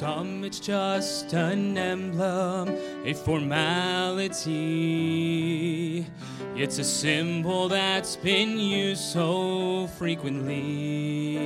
[0.00, 2.70] some it's just an emblem,
[3.04, 4.46] a formality.
[6.56, 11.36] It's a symbol that's been used so frequently.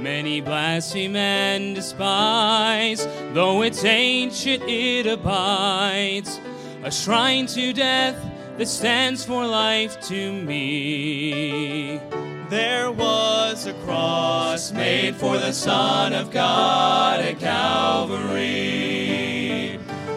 [0.00, 6.40] Many blaspheme and despise, though it's ancient, it abides.
[6.82, 8.16] A shrine to death
[8.58, 12.00] that stands for life to me.
[12.48, 18.20] There was a cross made for the Son of God at Calvary.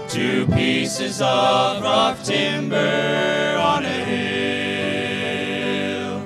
[0.08, 6.22] Two pieces of rough timber on a hill.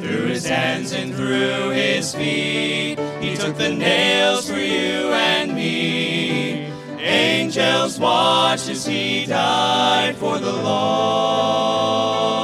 [0.00, 6.66] Through his hands and through his feet, he took the nails for you and me.
[6.98, 12.43] Angels watched as he died for the lost.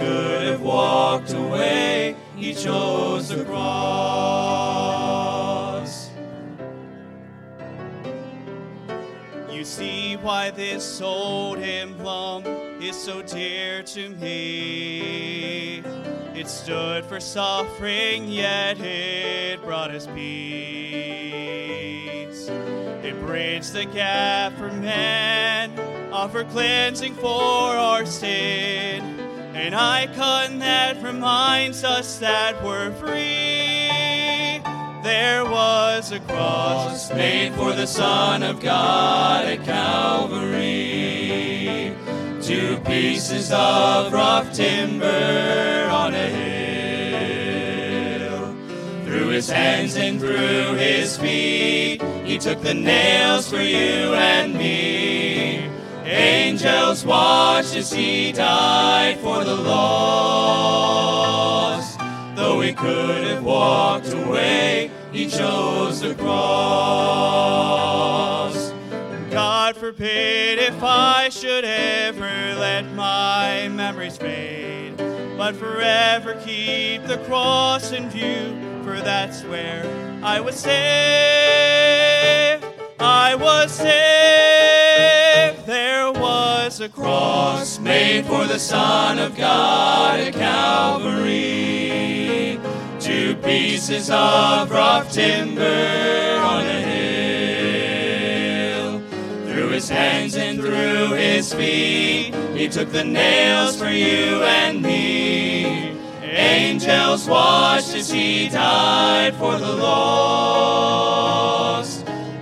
[0.00, 4.80] Could have walked away, he chose the cross.
[9.50, 12.46] You see why this old emblem
[12.80, 15.82] is so dear to me.
[16.34, 20.80] It stood for suffering, yet it brought us peace.
[23.04, 25.78] It bridged the gap for man,
[26.10, 28.99] offered cleansing for our sin,
[29.60, 33.90] an icon that reminds us that we're free.
[35.02, 40.64] There was a cross made for the Son of God at Calvary.
[42.40, 46.28] Two pieces of rough timber on a
[48.18, 48.54] hill.
[49.04, 55.29] Through his hands and through his feet, he took the nails for you and me.
[56.20, 60.70] Angels watched as he died for the lost.
[62.36, 66.40] Though he could have walked away, he chose the cross.
[69.30, 74.98] God forbid if I should ever let my memories fade,
[75.38, 79.86] but forever keep the cross in view, for that's where
[80.22, 80.76] I was saved.
[82.98, 84.79] I was saved.
[85.70, 91.38] There was a cross made for the Son of God at Calvary.
[92.98, 96.80] Two pieces of rough timber on a
[97.70, 99.00] hill.
[99.46, 105.96] Through his hands and through his feet, he took the nails for you and me.
[106.20, 111.30] Angels watched as he died for the lost.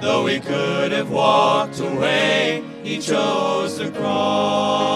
[0.01, 4.89] Though he could have walked away, he chose the cross.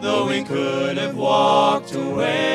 [0.00, 2.48] Though he could have walked away,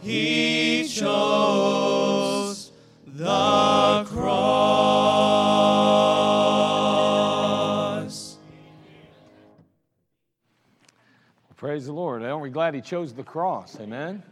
[0.00, 2.72] he chose
[3.06, 4.58] the cross.
[11.56, 12.24] Praise the Lord.
[12.24, 13.78] Aren't we glad He chose the cross?
[13.80, 14.24] Amen.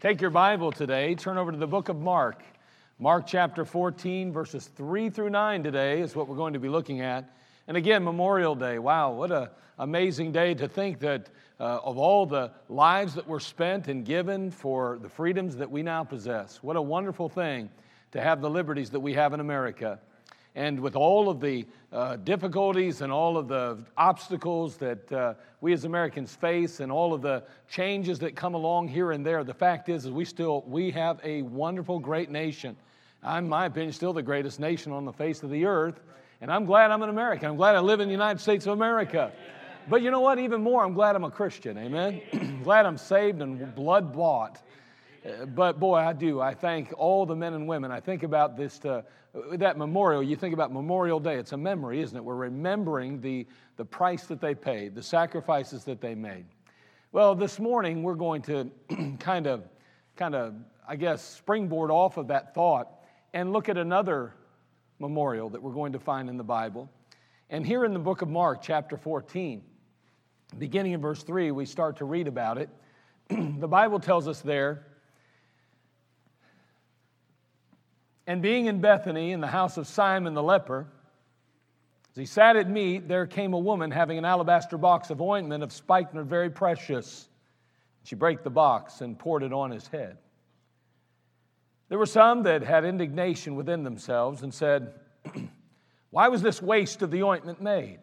[0.00, 2.42] Take your Bible today, turn over to the book of Mark.
[3.00, 7.00] Mark chapter 14, verses 3 through 9 today is what we're going to be looking
[7.00, 7.32] at.
[7.68, 8.80] And again, Memorial Day.
[8.80, 13.38] Wow, what an amazing day to think that uh, of all the lives that were
[13.38, 16.60] spent and given for the freedoms that we now possess.
[16.60, 17.70] What a wonderful thing
[18.10, 20.00] to have the liberties that we have in America.
[20.56, 25.72] And with all of the uh, difficulties and all of the obstacles that uh, we
[25.72, 29.54] as Americans face and all of the changes that come along here and there, the
[29.54, 32.76] fact is, is we still we have a wonderful, great nation.
[33.22, 36.00] I'm, in my opinion, still the greatest nation on the face of the earth.
[36.40, 37.48] And I'm glad I'm an American.
[37.48, 39.32] I'm glad I live in the United States of America.
[39.88, 40.38] But you know what?
[40.38, 41.76] Even more, I'm glad I'm a Christian.
[41.78, 42.60] Amen.
[42.62, 44.62] glad I'm saved and blood bought.
[45.26, 46.40] Uh, But boy, I do.
[46.40, 47.90] I thank all the men and women.
[47.90, 49.02] I think about this, uh,
[49.54, 50.22] that memorial.
[50.22, 51.36] You think about Memorial Day.
[51.36, 52.22] It's a memory, isn't it?
[52.22, 53.46] We're remembering the,
[53.76, 56.44] the price that they paid, the sacrifices that they made.
[57.10, 58.70] Well, this morning we're going to
[59.18, 59.64] kind of,
[60.16, 60.54] kind of,
[60.86, 62.97] I guess, springboard off of that thought
[63.32, 64.34] and look at another
[64.98, 66.90] memorial that we're going to find in the Bible.
[67.50, 69.62] And here in the book of Mark, chapter 14,
[70.58, 72.68] beginning in verse 3, we start to read about it.
[73.28, 74.86] the Bible tells us there,
[78.26, 80.86] and being in Bethany in the house of Simon the leper,
[82.10, 85.62] as he sat at meat, there came a woman having an alabaster box of ointment
[85.62, 87.28] of spikenard very precious.
[88.02, 90.18] She brake the box and poured it on his head.
[91.88, 94.92] There were some that had indignation within themselves and said,
[96.10, 97.98] Why was this waste of the ointment made?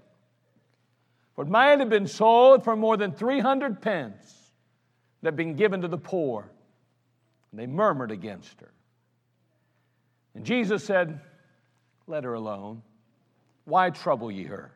[1.36, 4.52] For it might have been sold for more than 300 pence
[5.22, 6.50] that had been given to the poor.
[7.52, 8.72] And they murmured against her.
[10.34, 11.20] And Jesus said,
[12.08, 12.82] Let her alone.
[13.66, 14.72] Why trouble ye her?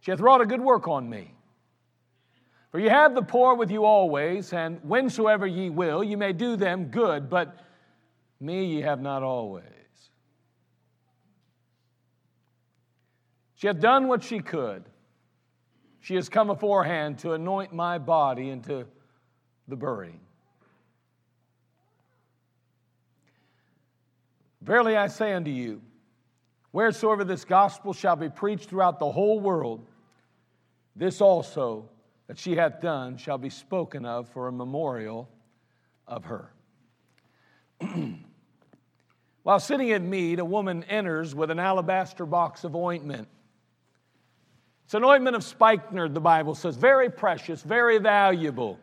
[0.00, 1.32] She hath wrought a good work on me.
[2.70, 6.56] For ye have the poor with you always, and whensoever ye will, ye may do
[6.56, 7.56] them good, but
[8.40, 9.64] me ye have not always.
[13.54, 14.84] She hath done what she could.
[16.00, 18.86] She has come aforehand to anoint my body into
[19.66, 20.20] the burying.
[24.62, 25.82] Verily I say unto you,
[26.70, 29.84] wheresoever this gospel shall be preached throughout the whole world,
[30.94, 31.88] this also
[32.28, 35.28] that she hath done shall be spoken of for a memorial
[36.06, 36.52] of her.
[39.42, 43.28] While sitting at meat, a woman enters with an alabaster box of ointment.
[44.84, 48.78] It's an ointment of spikenard, the Bible says, very precious, very valuable.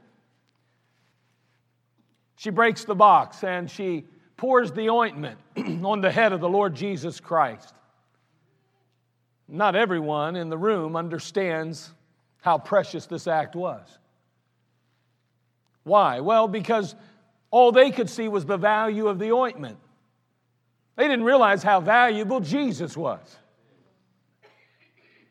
[2.36, 4.06] She breaks the box and she
[4.38, 7.74] pours the ointment on the head of the Lord Jesus Christ.
[9.48, 11.92] Not everyone in the room understands
[12.42, 13.88] how precious this act was.
[15.84, 16.20] Why?
[16.20, 16.96] Well, because
[17.52, 19.78] all they could see was the value of the ointment.
[20.96, 23.38] They didn't realize how valuable Jesus was.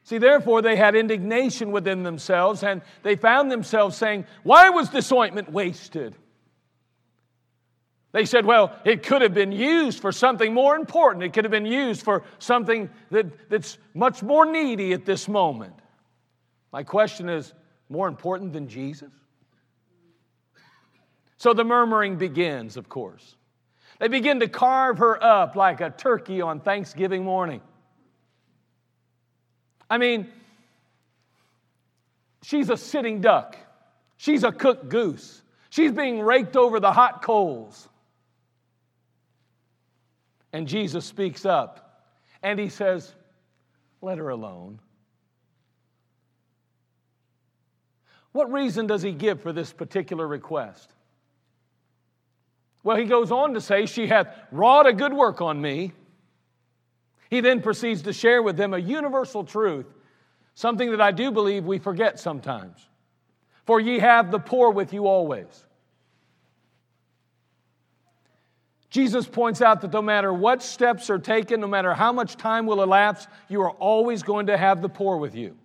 [0.02, 5.11] See, therefore, they had indignation within themselves and they found themselves saying, Why was this
[5.11, 6.14] ointment wasted?
[8.14, 11.25] They said, well, it could have been used for something more important.
[11.25, 15.75] It could have been used for something that, that's much more needy at this moment.
[16.72, 17.52] My question is
[17.88, 19.12] more important than Jesus?
[21.38, 23.34] So the murmuring begins, of course.
[23.99, 27.61] They begin to carve her up like a turkey on Thanksgiving morning.
[29.88, 30.29] I mean,
[32.43, 33.56] she's a sitting duck,
[34.17, 37.88] she's a cooked goose, she's being raked over the hot coals.
[40.52, 42.05] And Jesus speaks up
[42.43, 43.12] and he says,
[44.00, 44.79] Let her alone.
[48.31, 50.94] What reason does he give for this particular request?
[52.85, 55.93] Well, he goes on to say, She hath wrought a good work on me.
[57.31, 59.87] He then proceeds to share with them a universal truth,
[60.55, 62.87] something that I do believe we forget sometimes.
[63.65, 65.65] For ye have the poor with you always.
[68.91, 72.67] Jesus points out that no matter what steps are taken, no matter how much time
[72.67, 75.57] will elapse, you are always going to have the poor with you.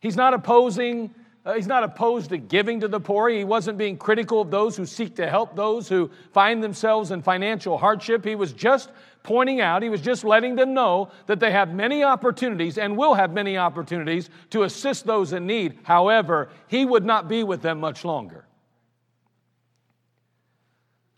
[0.00, 3.28] He's not opposing uh, he's not opposed to giving to the poor.
[3.28, 7.20] He wasn't being critical of those who seek to help those who find themselves in
[7.20, 8.24] financial hardship.
[8.24, 8.90] He was just
[9.24, 13.14] pointing out, he was just letting them know that they have many opportunities and will
[13.14, 15.78] have many opportunities to assist those in need.
[15.82, 18.44] However, he would not be with them much longer.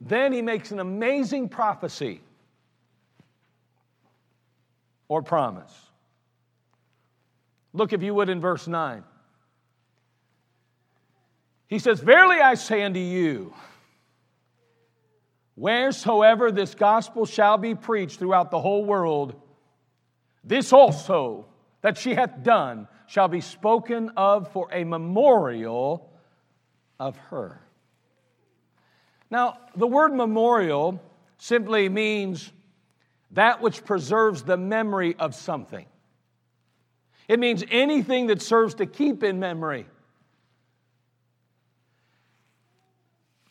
[0.01, 2.21] Then he makes an amazing prophecy
[5.09, 5.73] or promise.
[7.73, 9.03] Look, if you would, in verse 9.
[11.67, 13.55] He says, Verily I say unto you,
[15.55, 19.41] wheresoever this gospel shall be preached throughout the whole world,
[20.43, 21.47] this also
[21.81, 26.11] that she hath done shall be spoken of for a memorial
[26.99, 27.61] of her.
[29.31, 31.01] Now, the word memorial
[31.39, 32.53] simply means
[33.33, 35.87] that which preserves the memory of something.
[37.27, 39.87] It means anything that serves to keep in memory.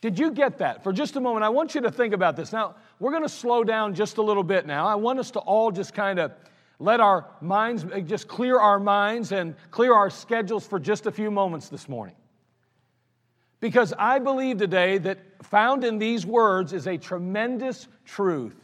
[0.03, 0.83] Did you get that?
[0.83, 2.51] For just a moment, I want you to think about this.
[2.51, 4.85] Now, we're going to slow down just a little bit now.
[4.85, 6.33] I want us to all just kind of
[6.77, 11.11] let our minds, eh, just clear our minds and clear our schedules for just a
[11.13, 12.17] few moments this morning.
[13.61, 18.57] Because I believe today that found in these words is a tremendous truth,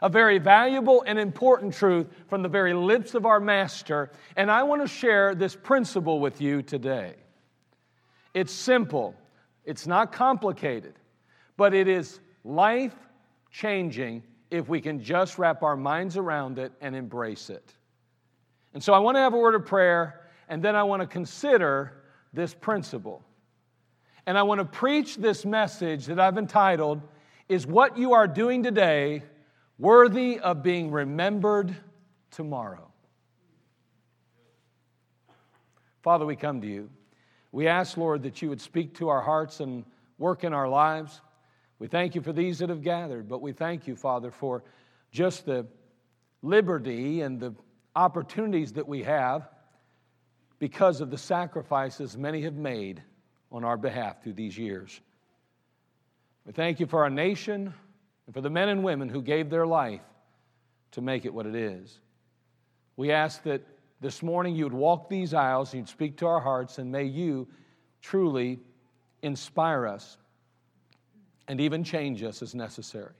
[0.00, 4.10] a very valuable and important truth from the very lips of our Master.
[4.36, 7.16] And I want to share this principle with you today.
[8.32, 9.14] It's simple,
[9.68, 10.94] it's not complicated,
[11.58, 12.96] but it is life
[13.50, 17.74] changing if we can just wrap our minds around it and embrace it.
[18.72, 21.06] And so I want to have a word of prayer, and then I want to
[21.06, 23.22] consider this principle.
[24.24, 27.02] And I want to preach this message that I've entitled,
[27.50, 29.22] Is What You Are Doing Today
[29.78, 31.76] Worthy of Being Remembered
[32.30, 32.90] Tomorrow?
[36.02, 36.88] Father, we come to you.
[37.52, 39.84] We ask, Lord, that you would speak to our hearts and
[40.18, 41.20] work in our lives.
[41.78, 44.64] We thank you for these that have gathered, but we thank you, Father, for
[45.10, 45.66] just the
[46.42, 47.54] liberty and the
[47.96, 49.48] opportunities that we have
[50.58, 53.02] because of the sacrifices many have made
[53.50, 55.00] on our behalf through these years.
[56.44, 57.72] We thank you for our nation
[58.26, 60.02] and for the men and women who gave their life
[60.92, 61.98] to make it what it is.
[62.96, 63.62] We ask that
[64.00, 67.48] this morning you would walk these aisles, you'd speak to our hearts, and may you
[68.00, 68.60] truly
[69.22, 70.18] inspire us
[71.48, 73.14] and even change us as necessary.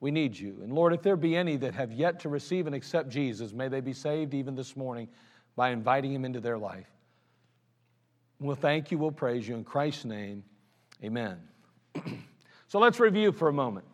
[0.00, 0.58] We need you.
[0.62, 3.68] And Lord, if there be any that have yet to receive and accept Jesus, may
[3.68, 5.08] they be saved even this morning
[5.56, 6.88] by inviting him into their life.
[8.40, 9.54] We'll thank you, we'll praise you.
[9.54, 10.44] In Christ's name,
[11.02, 11.38] amen.
[12.68, 13.86] so let's review for a moment.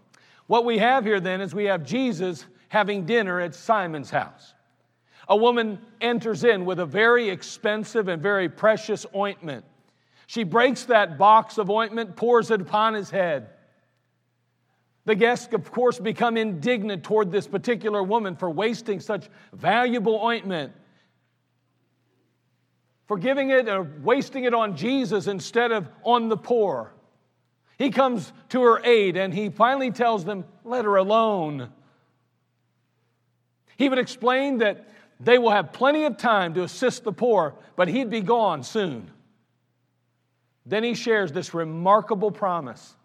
[0.47, 4.55] What we have here then is we have Jesus having dinner at Simon's house.
[5.31, 9.65] A woman enters in with a very expensive and very precious ointment.
[10.27, 13.49] She breaks that box of ointment, pours it upon his head.
[15.05, 20.73] The guests, of course, become indignant toward this particular woman for wasting such valuable ointment,
[23.07, 26.93] for giving it or wasting it on Jesus instead of on the poor.
[27.79, 31.71] He comes to her aid and he finally tells them, Let her alone.
[33.77, 34.87] He would explain that
[35.21, 39.11] they will have plenty of time to assist the poor, but he'd be gone soon.
[40.65, 42.97] Then he shares this remarkable promise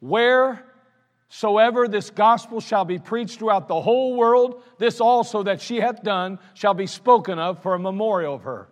[0.00, 6.02] Wheresoever this gospel shall be preached throughout the whole world, this also that she hath
[6.02, 8.68] done shall be spoken of for a memorial of her.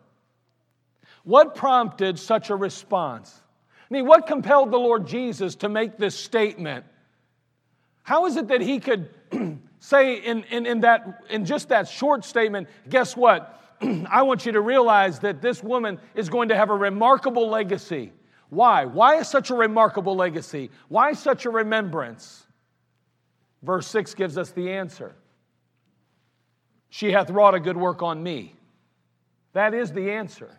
[1.25, 3.43] What prompted such a response?
[3.90, 6.87] I mean, what compelled the Lord Jesus to make this statement?
[8.02, 9.11] How is it that he could
[9.80, 13.61] say in, in, in, that, in just that short statement, guess what?
[14.11, 18.12] I want you to realize that this woman is going to have a remarkable legacy.
[18.50, 18.87] Why?
[18.87, 20.70] Why is such a remarkable legacy?
[20.88, 22.47] Why such a remembrance?
[23.62, 25.14] Verse 6 gives us the answer.
[26.90, 28.54] She hath wrought a good work on me.
[29.52, 30.56] That is the answer.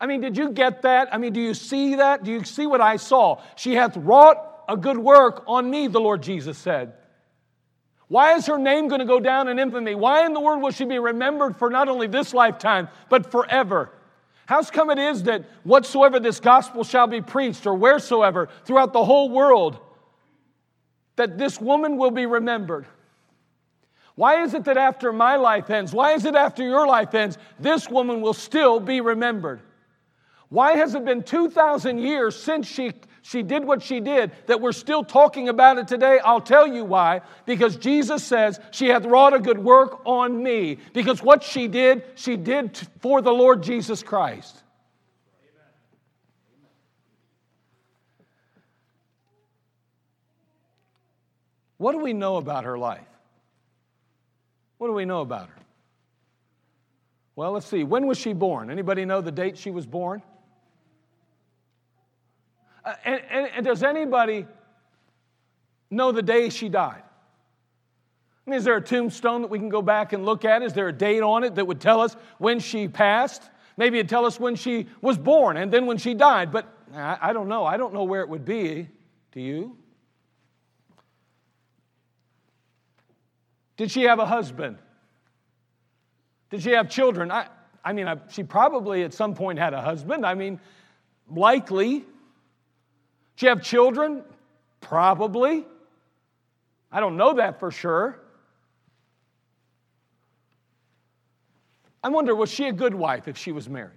[0.00, 1.12] I mean, did you get that?
[1.14, 2.24] I mean, do you see that?
[2.24, 3.42] Do you see what I saw?
[3.56, 6.94] She hath wrought a good work on me, the Lord Jesus said.
[8.06, 9.94] Why is her name going to go down in infamy?
[9.94, 13.90] Why in the world will she be remembered for not only this lifetime, but forever?
[14.46, 19.04] How's come it is that whatsoever this gospel shall be preached, or wheresoever throughout the
[19.04, 19.78] whole world,
[21.16, 22.86] that this woman will be remembered?
[24.14, 27.38] Why is it that after my life ends, why is it after your life ends,
[27.58, 29.60] this woman will still be remembered?
[30.48, 34.72] Why has it been 2,000 years since she, she did what she did that we're
[34.72, 36.18] still talking about it today?
[36.24, 37.20] I'll tell you why.
[37.44, 40.78] Because Jesus says, She hath wrought a good work on me.
[40.92, 44.62] Because what she did, she did for the Lord Jesus Christ.
[51.76, 53.06] What do we know about her life?
[54.76, 55.62] What do we know about her?
[57.36, 57.84] Well, let's see.
[57.84, 58.70] When was she born?
[58.70, 60.22] Anybody know the date she was born?
[62.84, 64.46] Uh, and, and, and does anybody
[65.90, 67.02] know the day she died?
[68.46, 70.62] I mean, is there a tombstone that we can go back and look at?
[70.62, 73.42] Is there a date on it that would tell us when she passed?
[73.76, 77.32] Maybe it'd tell us when she was born and then when she died, but I,
[77.32, 77.64] don't know.
[77.64, 78.88] I don't know where it would be.
[79.32, 79.76] Do you?
[83.76, 84.78] Did she have a husband?
[86.50, 87.30] Did she have children?
[87.30, 87.46] I,
[87.84, 90.26] I mean, I, she probably at some point had a husband.
[90.26, 90.60] I mean,
[91.30, 92.04] likely.
[93.40, 94.22] She have children?
[94.82, 95.64] Probably.
[96.92, 98.20] I don't know that for sure.
[102.04, 103.96] I wonder, was she a good wife if she was married?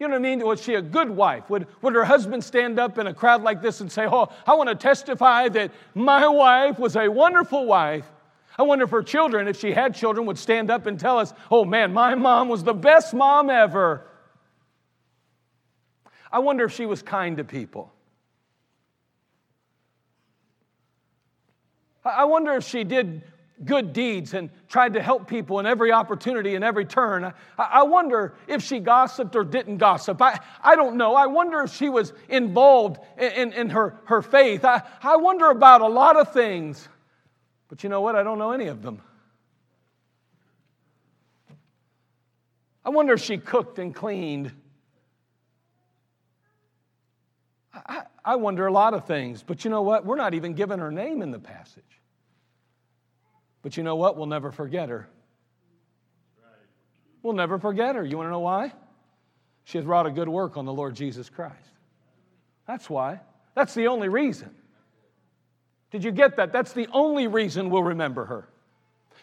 [0.00, 0.46] You know what I mean?
[0.46, 1.50] Was she a good wife?
[1.50, 4.54] Would, would her husband stand up in a crowd like this and say, Oh, I
[4.54, 8.06] want to testify that my wife was a wonderful wife?
[8.58, 11.34] I wonder if her children, if she had children, would stand up and tell us,
[11.50, 14.06] Oh man, my mom was the best mom ever.
[16.32, 17.92] I wonder if she was kind to people.
[22.04, 23.22] I wonder if she did
[23.64, 27.32] good deeds and tried to help people in every opportunity and every turn.
[27.58, 30.20] I wonder if she gossiped or didn't gossip.
[30.20, 31.14] I, I don't know.
[31.14, 34.64] I wonder if she was involved in, in, in her, her faith.
[34.64, 36.86] I, I wonder about a lot of things.
[37.68, 38.14] But you know what?
[38.14, 39.00] I don't know any of them.
[42.84, 44.52] I wonder if she cooked and cleaned.
[47.86, 50.04] I, I wonder a lot of things, but you know what?
[50.04, 51.82] We're not even given her name in the passage.
[53.62, 54.16] But you know what?
[54.16, 55.08] We'll never forget her.
[57.22, 58.04] We'll never forget her.
[58.04, 58.72] You want to know why?
[59.64, 61.56] She has wrought a good work on the Lord Jesus Christ.
[62.68, 63.20] That's why.
[63.54, 64.54] That's the only reason.
[65.90, 66.52] Did you get that?
[66.52, 68.48] That's the only reason we'll remember her.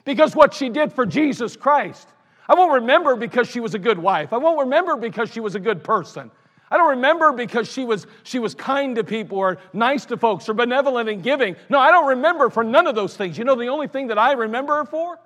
[0.06, 2.10] Because what she did for Jesus Christ.
[2.48, 4.34] I won't remember because she was a good wife.
[4.34, 6.30] I won't remember because she was a good person.
[6.74, 10.50] I don't remember because she was, she was kind to people or nice to folks
[10.50, 11.56] or benevolent in giving.
[11.70, 13.38] No, I don't remember for none of those things.
[13.38, 15.20] You know, the only thing that I remember her for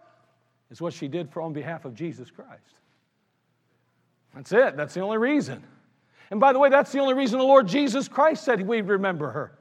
[0.69, 2.51] is what she did for on behalf of Jesus Christ.
[4.35, 4.75] That's it.
[4.75, 5.63] That's the only reason.
[6.31, 9.31] And by the way, that's the only reason the Lord Jesus Christ said we'd remember
[9.31, 9.57] her.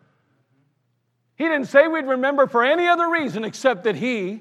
[1.37, 4.41] He didn't say we'd remember for any other reason except that He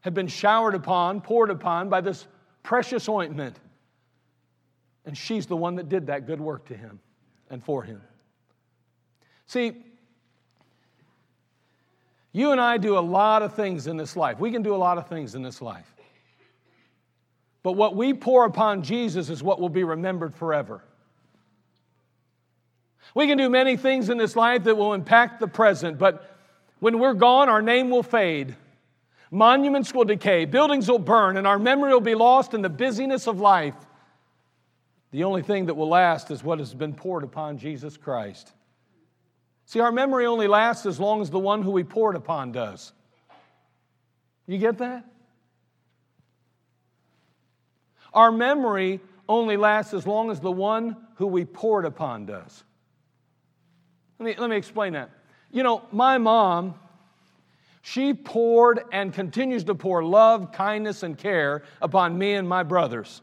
[0.00, 2.26] had been showered upon, poured upon by this
[2.62, 3.58] precious ointment.
[5.06, 6.98] And she's the one that did that good work to Him
[7.48, 8.02] and for Him.
[9.46, 9.72] See,
[12.32, 14.38] you and I do a lot of things in this life.
[14.38, 15.90] We can do a lot of things in this life.
[17.62, 20.82] But what we pour upon Jesus is what will be remembered forever.
[23.14, 26.36] We can do many things in this life that will impact the present, but
[26.80, 28.54] when we're gone, our name will fade.
[29.30, 33.26] Monuments will decay, buildings will burn, and our memory will be lost in the busyness
[33.26, 33.74] of life.
[35.16, 38.52] The only thing that will last is what has been poured upon Jesus Christ.
[39.64, 42.92] See, our memory only lasts as long as the one who we poured upon does.
[44.46, 45.06] You get that?
[48.12, 52.62] Our memory only lasts as long as the one who we poured upon does.
[54.18, 55.08] Let me, let me explain that.
[55.50, 56.74] You know, my mom,
[57.80, 63.22] she poured and continues to pour love, kindness, and care upon me and my brothers.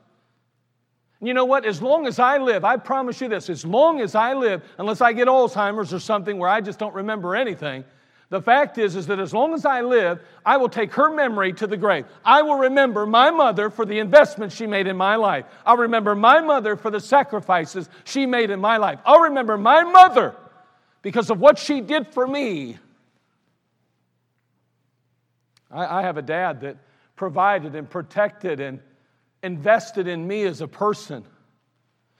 [1.24, 1.65] You know what?
[1.65, 5.00] As long as I live, I promise you this, as long as I live, unless
[5.00, 7.86] I get Alzheimer's or something where I just don't remember anything,
[8.30, 11.53] the fact is, is that as long as I live, I will take her memory
[11.53, 12.06] to the grave.
[12.25, 15.46] I will remember my mother for the investment she made in my life.
[15.65, 19.00] I'll remember my mother for the sacrifices she made in my life.
[19.06, 20.36] I'll remember my mother
[21.03, 22.80] because of what she did for me.
[25.72, 26.77] I, I have a dad that
[27.15, 28.80] provided and protected and
[29.43, 31.23] invested in me as a person.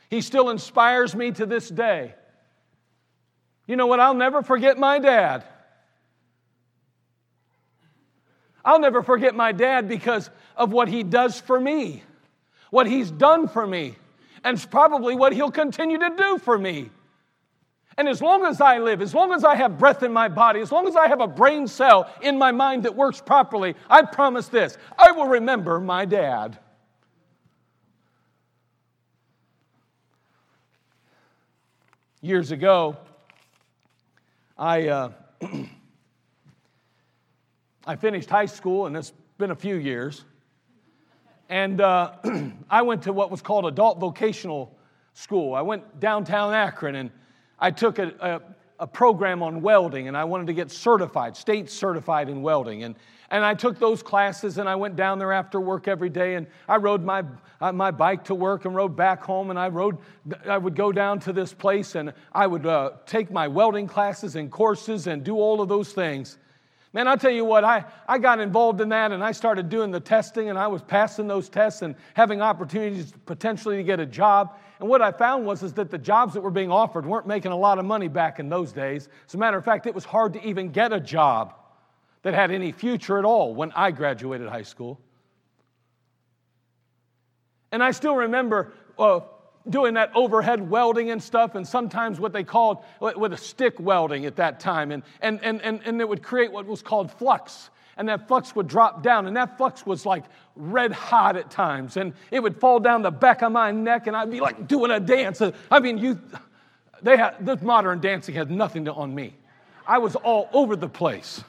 [0.10, 2.14] He still inspires me to this day.
[3.66, 4.00] You know what?
[4.00, 5.46] I'll never forget my dad.
[8.66, 12.04] I'll never forget my dad because of what he does for me,
[12.70, 13.96] what he's done for me,
[14.44, 16.90] and probably what he'll continue to do for me.
[17.98, 20.62] And as long as I live, as long as I have breath in my body,
[20.62, 24.02] as long as I have a brain cell in my mind that works properly, I
[24.04, 26.58] promise this I will remember my dad.
[32.24, 32.96] Years ago,
[34.58, 35.12] I, uh,
[37.86, 40.24] I finished high school, and it's been a few years.
[41.50, 42.14] And uh,
[42.70, 44.74] I went to what was called adult vocational
[45.14, 45.54] school.
[45.54, 47.12] I went downtown Akron and
[47.60, 51.70] I took a, a, a, program on welding and I wanted to get certified, state
[51.70, 52.84] certified in welding.
[52.84, 52.96] And,
[53.32, 56.48] and I took those classes and I went down there after work every day and
[56.70, 57.26] I rode my,
[57.72, 59.50] my bike to work and rode back home.
[59.50, 59.98] And I, rode,
[60.46, 64.36] I would go down to this place and I would uh, take my welding classes
[64.36, 66.38] and courses and do all of those things.
[66.94, 69.90] Man, I'll tell you what, I, I got involved in that and I started doing
[69.90, 74.06] the testing and I was passing those tests and having opportunities potentially to get a
[74.06, 74.56] job.
[74.80, 77.52] And what I found was is that the jobs that were being offered weren't making
[77.52, 79.10] a lot of money back in those days.
[79.28, 81.56] As a matter of fact, it was hard to even get a job
[82.22, 85.00] that had any future at all when I graduated high school.
[87.74, 89.22] And I still remember uh,
[89.68, 94.28] doing that overhead welding and stuff, and sometimes what they called with a stick welding
[94.28, 94.92] at that time.
[94.92, 97.72] And, and, and, and, and it would create what was called flux.
[97.98, 100.24] And that flux would drop down, and that flux was like
[100.56, 101.98] red hot at times.
[101.98, 104.92] And it would fall down the back of my neck, and I'd be like doing
[104.92, 105.42] a dance.
[105.72, 106.22] I mean, you,
[107.02, 109.34] they had, this modern dancing had nothing to, on me.
[109.88, 111.44] I was all over the place.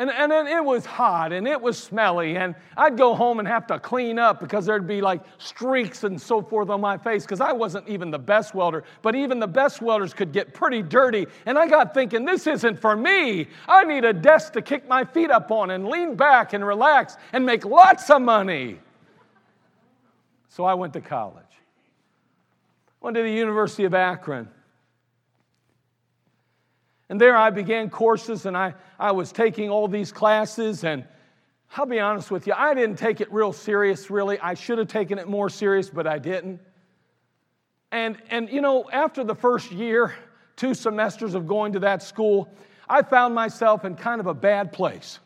[0.00, 3.46] And, and then it was hot and it was smelly, and I'd go home and
[3.46, 7.24] have to clean up because there'd be like streaks and so forth on my face
[7.24, 10.82] because I wasn't even the best welder, but even the best welders could get pretty
[10.82, 11.26] dirty.
[11.44, 13.46] And I got thinking, this isn't for me.
[13.68, 17.18] I need a desk to kick my feet up on and lean back and relax
[17.34, 18.78] and make lots of money.
[20.48, 21.44] So I went to college.
[23.02, 24.48] Went to the University of Akron.
[27.10, 30.84] And there I began courses and I, I was taking all these classes.
[30.84, 31.04] And
[31.76, 34.38] I'll be honest with you, I didn't take it real serious, really.
[34.38, 36.60] I should have taken it more serious, but I didn't.
[37.90, 40.14] And, and you know, after the first year,
[40.54, 42.48] two semesters of going to that school,
[42.88, 45.18] I found myself in kind of a bad place.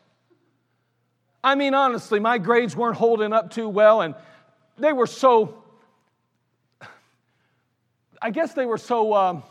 [1.43, 4.15] I mean, honestly, my grades weren't holding up too well, and
[4.79, 5.63] they were so,
[8.19, 9.43] I guess they were so um,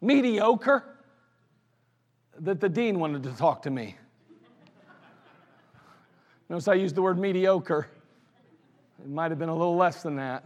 [0.00, 0.82] mediocre
[2.40, 3.96] that the dean wanted to talk to me.
[6.48, 7.88] Notice I used the word mediocre.
[9.02, 10.44] It might have been a little less than that.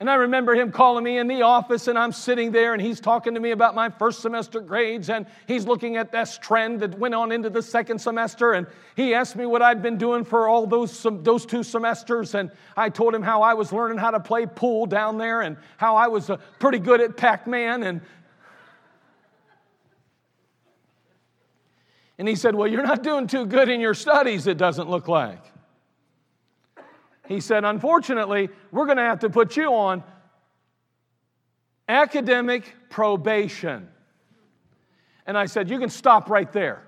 [0.00, 3.00] And I remember him calling me in the office, and I'm sitting there, and he's
[3.00, 6.98] talking to me about my first semester grades, and he's looking at this trend that
[6.98, 8.52] went on into the second semester.
[8.52, 12.50] And he asked me what I'd been doing for all those, those two semesters, and
[12.76, 15.96] I told him how I was learning how to play pool down there, and how
[15.96, 17.82] I was uh, pretty good at Pac Man.
[17.84, 18.00] And,
[22.18, 25.08] and he said, Well, you're not doing too good in your studies, it doesn't look
[25.08, 25.42] like.
[27.26, 30.02] He said, Unfortunately, we're going to have to put you on
[31.88, 33.88] academic probation.
[35.26, 36.82] And I said, You can stop right there.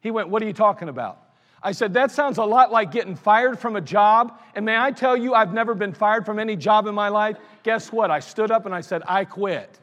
[0.00, 1.22] He went, What are you talking about?
[1.62, 4.40] I said, That sounds a lot like getting fired from a job.
[4.54, 7.36] And may I tell you, I've never been fired from any job in my life.
[7.62, 8.10] Guess what?
[8.10, 9.78] I stood up and I said, I quit.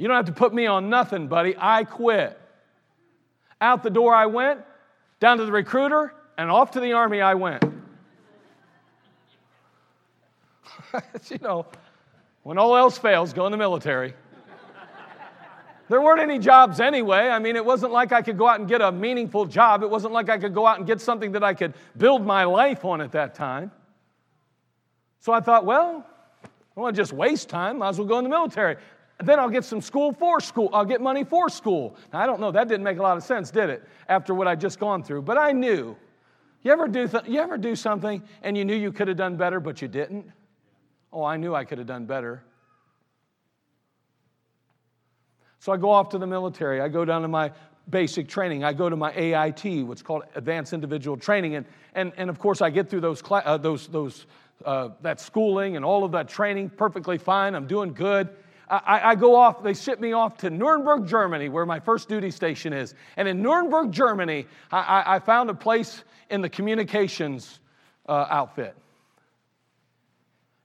[0.00, 1.54] You don't have to put me on nothing, buddy.
[1.58, 2.40] I quit.
[3.60, 4.62] Out the door I went,
[5.20, 7.62] down to the recruiter, and off to the army I went.
[11.28, 11.66] you know,
[12.44, 14.14] when all else fails, go in the military.
[15.90, 17.28] There weren't any jobs anyway.
[17.28, 19.82] I mean, it wasn't like I could go out and get a meaningful job.
[19.82, 22.44] It wasn't like I could go out and get something that I could build my
[22.44, 23.70] life on at that time.
[25.18, 26.06] So I thought, well,
[26.74, 27.80] I want to just waste time.
[27.80, 28.76] Might as well go in the military.
[29.22, 30.70] Then I'll get some school for school.
[30.72, 31.96] I'll get money for school.
[32.12, 32.50] Now, I don't know.
[32.50, 33.86] That didn't make a lot of sense, did it?
[34.08, 35.22] After what I'd just gone through.
[35.22, 35.96] But I knew
[36.62, 39.36] you ever do, th- you ever do something and you knew you could have done
[39.36, 40.30] better, but you didn't?
[41.12, 42.42] Oh, I knew I could have done better.
[45.58, 46.80] So I go off to the military.
[46.80, 47.52] I go down to my
[47.90, 48.64] basic training.
[48.64, 51.56] I go to my AIT, what's called Advanced Individual Training.
[51.56, 54.26] And, and, and of course, I get through those, cl- uh, those, those,
[54.64, 57.54] uh, that schooling and all of that training perfectly fine.
[57.54, 58.30] I'm doing good.
[58.70, 62.30] I, I, go off, they ship me off to Nuremberg, Germany, where my first duty
[62.30, 62.94] station is.
[63.16, 67.58] And in Nuremberg, Germany, I, I found a place in the communications
[68.08, 68.76] uh, outfit.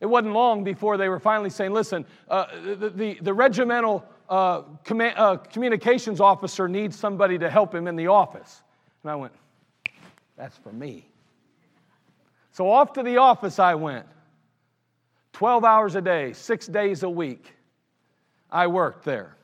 [0.01, 4.61] It wasn't long before they were finally saying, listen, uh, the, the, the, regimental uh,
[4.87, 8.61] uh, communications officer needs somebody to help him in the office.
[9.01, 9.33] And I went,
[10.37, 11.07] that's for me.
[12.51, 14.05] So off to the office I went.
[15.33, 17.55] 12 hours a day, six days a week.
[18.55, 19.35] I worked there.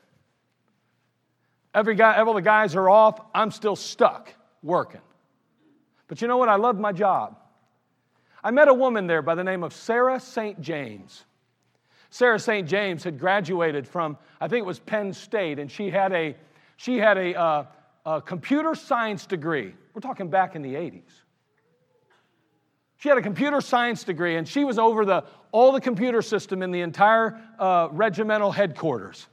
[1.74, 3.20] Every guy, all the guys are off.
[3.34, 5.02] I'm still stuck working.
[6.08, 6.48] But you know what?
[6.48, 7.36] I loved my job.
[8.42, 10.62] I met a woman there by the name of Sarah St.
[10.62, 11.24] James.
[12.08, 12.66] Sarah St.
[12.66, 16.34] James had graduated from, I think it was Penn State, and she had a,
[16.78, 17.64] she had a, uh,
[18.06, 19.74] a computer science degree.
[19.92, 21.02] We're talking back in the 80s.
[23.02, 26.62] She had a computer science degree, and she was over the, all the computer system
[26.62, 29.26] in the entire uh, regimental headquarters.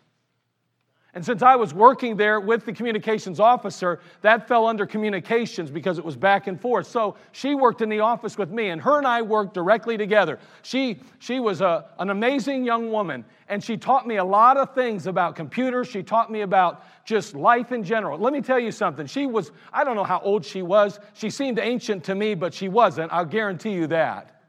[1.16, 5.98] And since I was working there with the communications officer, that fell under communications because
[5.98, 6.86] it was back and forth.
[6.86, 10.38] So she worked in the office with me, and her and I worked directly together.
[10.62, 14.76] She, she was a, an amazing young woman, and she taught me a lot of
[14.76, 15.88] things about computers.
[15.88, 18.20] She taught me about just life in general.
[18.20, 19.08] Let me tell you something.
[19.08, 21.00] She was, I don't know how old she was.
[21.16, 23.12] She seemed ancient to me, but she wasn't.
[23.12, 24.44] I'll guarantee you that.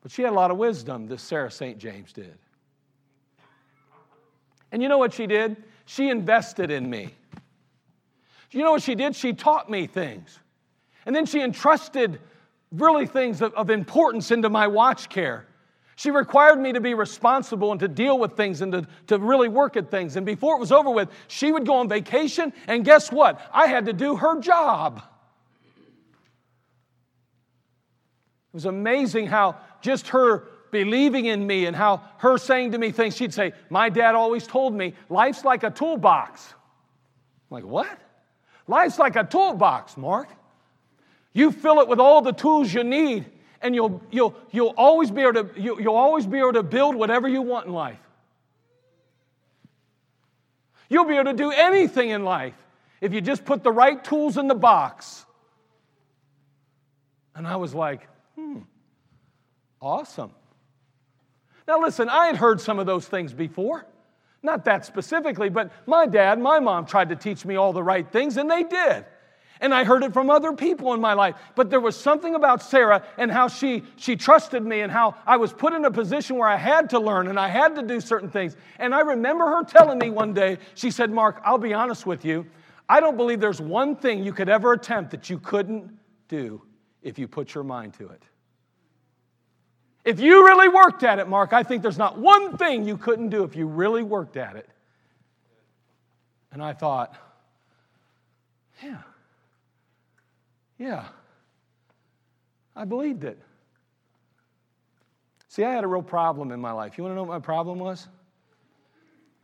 [0.00, 1.76] But she had a lot of wisdom, this Sarah St.
[1.76, 2.38] James did.
[4.72, 5.56] And you know what she did?
[5.84, 7.10] She invested in me.
[8.52, 9.14] You know what she did?
[9.14, 10.38] She taught me things.
[11.06, 12.20] And then she entrusted
[12.72, 15.46] really things of, of, importance into my watch care.
[15.96, 19.48] She required me to be responsible and to deal with things and to, to really
[19.48, 20.16] work at things.
[20.16, 23.40] And before it was over with, she would go on vacation, and guess what?
[23.52, 25.02] I had to do her job.
[28.50, 32.90] It was amazing how just her believing in me and how her saying to me
[32.90, 36.54] things, she'd say, My dad always told me, life's like a toolbox.
[37.50, 37.98] I'm like, what?
[38.66, 40.28] Life's like a toolbox, Mark.
[41.32, 43.26] You fill it with all the tools you need,
[43.60, 46.94] and you'll, you'll, you'll, always be able to, you, you'll always be able to build
[46.94, 47.98] whatever you want in life.
[50.88, 52.54] You'll be able to do anything in life
[53.00, 55.24] if you just put the right tools in the box.
[57.34, 58.58] And I was like, hmm,
[59.80, 60.32] awesome.
[61.70, 63.86] Now, listen, I had heard some of those things before.
[64.42, 68.10] Not that specifically, but my dad, my mom tried to teach me all the right
[68.10, 69.04] things, and they did.
[69.60, 71.36] And I heard it from other people in my life.
[71.54, 75.36] But there was something about Sarah and how she, she trusted me and how I
[75.36, 78.00] was put in a position where I had to learn and I had to do
[78.00, 78.56] certain things.
[78.80, 82.24] And I remember her telling me one day, she said, Mark, I'll be honest with
[82.24, 82.46] you.
[82.88, 85.88] I don't believe there's one thing you could ever attempt that you couldn't
[86.26, 86.62] do
[87.00, 88.24] if you put your mind to it.
[90.04, 93.28] If you really worked at it, Mark, I think there's not one thing you couldn't
[93.28, 94.68] do if you really worked at it.
[96.52, 97.14] And I thought,
[98.82, 99.02] yeah,
[100.78, 101.04] Yeah.
[102.74, 103.38] I believed it.
[105.48, 106.96] See, I had a real problem in my life.
[106.96, 108.08] You want to know what my problem was?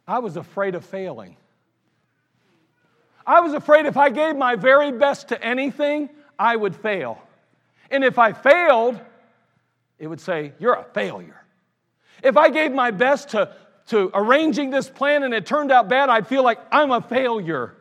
[0.09, 1.37] I was afraid of failing.
[3.27, 7.21] I was afraid if I gave my very best to anything, I would fail.
[7.91, 9.01] And if I failed,
[9.99, 11.43] it would say, You're a failure.
[12.23, 13.55] If I gave my best to,
[13.89, 17.75] to arranging this plan and it turned out bad, I'd feel like I'm a failure.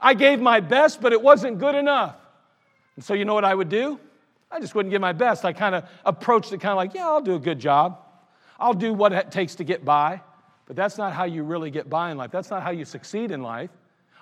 [0.00, 2.16] I gave my best, but it wasn't good enough.
[2.96, 3.98] And so, you know what I would do?
[4.50, 5.44] I just wouldn't give my best.
[5.44, 7.98] I kind of approached it kind of like, Yeah, I'll do a good job.
[8.58, 10.20] I'll do what it takes to get by.
[10.66, 12.30] But that's not how you really get by in life.
[12.30, 13.70] That's not how you succeed in life.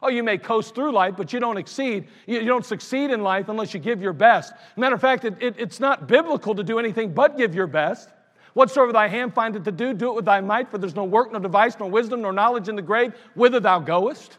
[0.03, 2.09] Oh, you may coast through life, but you don't exceed.
[2.27, 4.53] You, don't succeed in life unless you give your best.
[4.77, 8.09] Matter of fact, it, it, it's not biblical to do anything but give your best.
[8.55, 11.33] Whatsoever thy hand findeth to do, do it with thy might, for there's no work,
[11.33, 14.39] no device, no wisdom, nor knowledge in the grave, whither thou goest.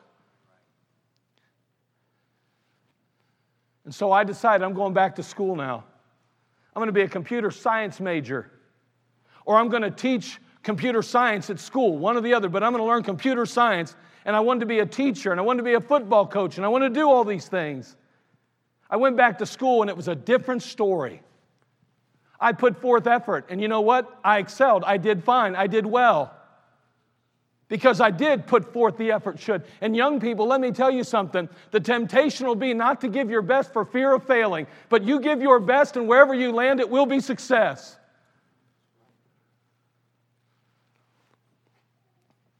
[3.85, 5.85] And so I decided I'm going back to school now.
[6.75, 8.51] I'm going to be a computer science major,
[9.45, 12.71] or I'm going to teach computer science at school, one or the other, but I'm
[12.71, 15.59] going to learn computer science and I wanted to be a teacher, and I wanted
[15.59, 17.95] to be a football coach, and I wanted to do all these things.
[18.89, 21.21] I went back to school, and it was a different story.
[22.39, 24.19] I put forth effort, and you know what?
[24.23, 24.83] I excelled.
[24.85, 25.55] I did fine.
[25.55, 26.33] I did well.
[27.69, 29.63] Because I did put forth the effort, should.
[29.81, 31.49] And young people, let me tell you something.
[31.71, 35.19] The temptation will be not to give your best for fear of failing, but you
[35.19, 37.97] give your best, and wherever you land, it will be success.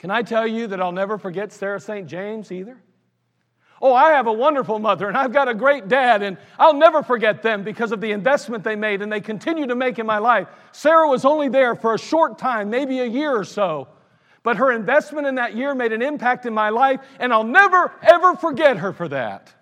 [0.04, 2.06] Can I tell you that I'll never forget Sarah St.
[2.08, 2.78] James either?
[3.82, 7.04] Oh, I have a wonderful mother and I've got a great dad, and I'll never
[7.04, 10.18] forget them because of the investment they made and they continue to make in my
[10.18, 10.50] life.
[10.74, 13.88] Sarah was only there for a short time, maybe a year or so,
[14.44, 17.94] but her investment in that year made an impact in my life, and I'll never,
[18.02, 19.54] ever forget her for that.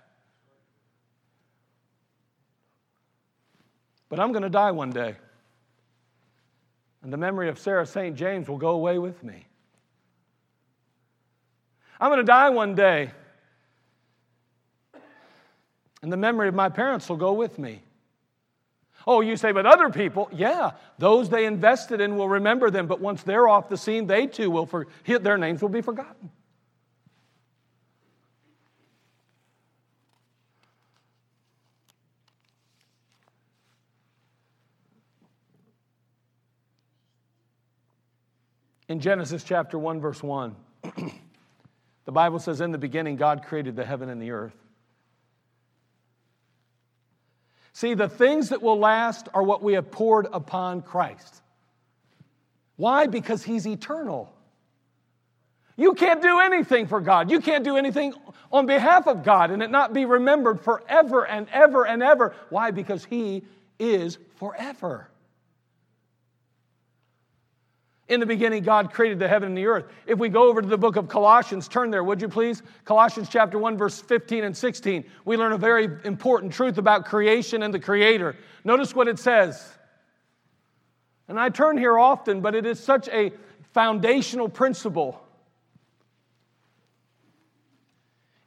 [4.10, 5.17] But I'm going to die one day,
[7.04, 8.15] and the memory of Sarah St.
[8.15, 9.45] James will go away with me.
[12.01, 13.11] I'm going to die one day.
[16.01, 17.83] And the memory of my parents will go with me.
[19.05, 22.99] Oh, you say, but other people, yeah, those they invested in will remember them, but
[22.99, 26.31] once they're off the scene, they too will forget, their names will be forgotten.
[38.87, 40.55] In Genesis chapter 1, verse 1.
[42.12, 44.58] The Bible says, In the beginning, God created the heaven and the earth.
[47.71, 51.41] See, the things that will last are what we have poured upon Christ.
[52.76, 53.08] Why?
[53.08, 54.30] Because He's eternal.
[55.78, 57.32] You can't do anything for God.
[57.32, 58.13] You can't do anything
[58.52, 62.36] on behalf of God and it not be remembered forever and ever and ever.
[62.50, 62.71] Why?
[62.71, 63.45] Because He
[63.80, 65.11] is forever.
[68.12, 69.86] In the beginning, God created the heaven and the earth.
[70.06, 72.62] If we go over to the book of Colossians, turn there, would you please?
[72.84, 75.06] Colossians chapter 1, verse 15 and 16.
[75.24, 78.36] We learn a very important truth about creation and the Creator.
[78.65, 79.65] Notice what it says.
[81.30, 83.32] And I turn here often, but it is such a
[83.74, 85.24] foundational principle.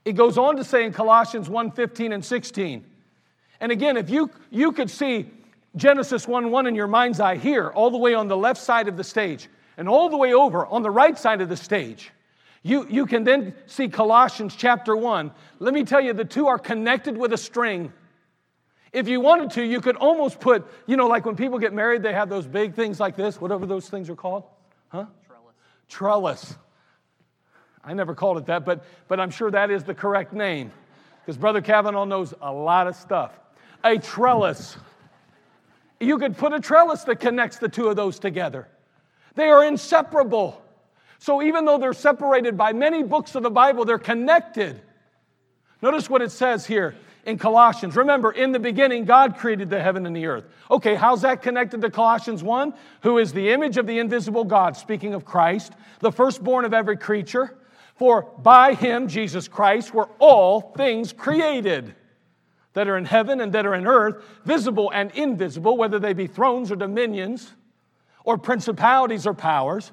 [0.04, 2.84] It goes on to say in Colossians 1 15 and 16.
[3.60, 5.30] And again, if you, you could see
[5.74, 8.88] Genesis 1 1 in your mind's eye here, all the way on the left side
[8.88, 12.10] of the stage, and all the way over on the right side of the stage.
[12.62, 15.30] You, you can then see Colossians chapter 1.
[15.58, 17.92] Let me tell you, the two are connected with a string.
[18.92, 22.02] If you wanted to, you could almost put, you know, like when people get married,
[22.02, 24.44] they have those big things like this, whatever those things are called.
[24.88, 25.06] Huh?
[25.26, 25.54] Trellis.
[25.88, 26.56] Trellis.
[27.84, 30.72] I never called it that, but, but I'm sure that is the correct name
[31.20, 33.32] because Brother Kavanaugh knows a lot of stuff.
[33.82, 34.76] A trellis.
[36.00, 38.68] You could put a trellis that connects the two of those together.
[39.34, 40.62] They are inseparable.
[41.18, 44.80] So even though they're separated by many books of the Bible, they're connected.
[45.82, 46.94] Notice what it says here
[47.24, 47.96] in Colossians.
[47.96, 50.44] Remember, in the beginning, God created the heaven and the earth.
[50.70, 52.74] Okay, how's that connected to Colossians 1?
[53.02, 56.96] Who is the image of the invisible God, speaking of Christ, the firstborn of every
[56.96, 57.56] creature.
[57.96, 61.94] For by him, Jesus Christ, were all things created
[62.74, 66.26] that are in heaven and that are in earth, visible and invisible, whether they be
[66.26, 67.52] thrones or dominions
[68.24, 69.92] or principalities or powers.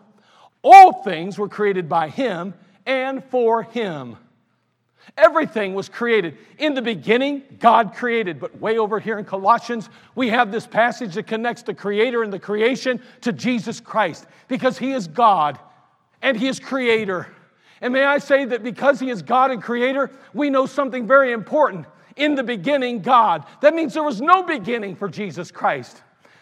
[0.64, 2.54] All things were created by him
[2.86, 4.18] and for him.
[5.18, 6.38] Everything was created.
[6.58, 8.40] In the beginning, God created.
[8.40, 12.32] But way over here in Colossians, we have this passage that connects the creator and
[12.32, 15.60] the creation to Jesus Christ because he is God
[16.22, 17.28] and he is creator.
[17.82, 21.32] And may I say that because he is God and creator, we know something very
[21.32, 23.46] important In the beginning, God.
[23.62, 26.02] That means there was no beginning for Jesus Christ.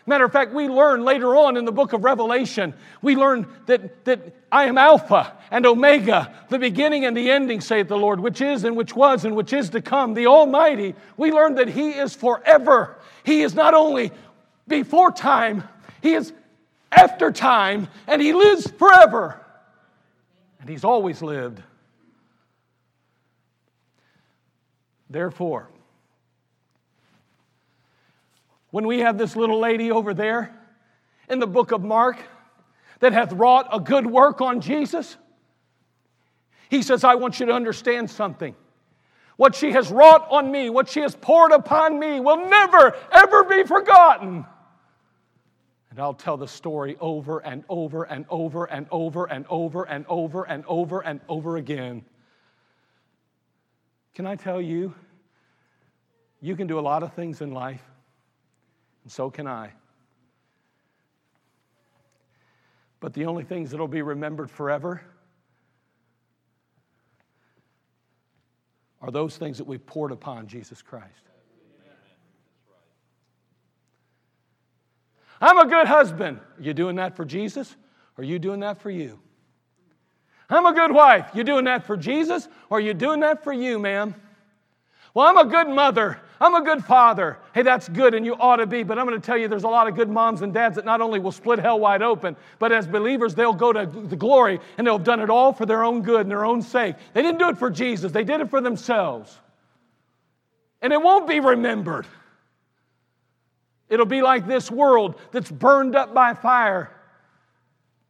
[0.10, 4.06] Matter of fact, we learn later on in the book of Revelation, we learn that,
[4.06, 8.42] that I am Alpha and Omega, the beginning and the ending, saith the Lord, which
[8.42, 10.96] is and which was and which is to come, the Almighty.
[11.16, 12.98] We learn that He is forever.
[13.24, 14.12] He is not only
[14.68, 15.64] before time,
[16.02, 16.34] He is
[16.92, 19.40] after time, and He lives forever.
[20.60, 21.62] And He's always lived.
[25.08, 25.70] Therefore,
[28.72, 30.56] when we have this little lady over there
[31.30, 32.18] in the book of Mark
[33.00, 35.18] that hath wrought a good work on Jesus,
[36.70, 38.56] he says, I want you to understand something.
[39.38, 43.44] What she has wrought on me, what she has poured upon me, will never, ever
[43.46, 44.46] be forgotten.
[45.90, 50.06] And I'll tell the story over and over and over and over and over and
[50.08, 52.06] over and over and over again.
[54.14, 54.94] Can I tell you,
[56.42, 57.82] you can do a lot of things in life
[59.04, 59.72] and so can I.
[63.00, 65.02] But the only things that'll be remembered forever
[69.02, 71.30] are those things that we poured upon Jesus Christ.
[75.42, 76.40] I'm a good husband.
[76.58, 77.76] Are you doing that for Jesus?
[78.18, 79.20] Or are you doing that for you?
[80.50, 81.30] I'm a good wife.
[81.34, 82.50] You doing that for Jesus?
[82.70, 84.16] Or are you doing that for you, ma'am?
[85.14, 86.20] Well, I'm a good mother.
[86.42, 87.38] I'm a good father.
[87.54, 89.66] Hey, that's good and you ought to be, but I'm going to tell you there's
[89.66, 92.38] a lot of good moms and dads that not only will split hell wide open,
[92.60, 95.66] but as believers, they'll go to the glory and they'll have done it all for
[95.66, 96.96] their own good and their own sake.
[97.14, 99.38] They didn't do it for Jesus, they did it for themselves.
[100.82, 102.08] And it won't be remembered.
[103.90, 106.92] It'll be like this world that's burned up by fire.